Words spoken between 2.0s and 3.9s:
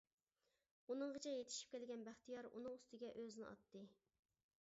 بەختىيار ئۇنىڭ ئۈستىگە ئۆزىنى ئاتتى.